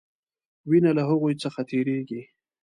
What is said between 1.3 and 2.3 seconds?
څخه تیریږي.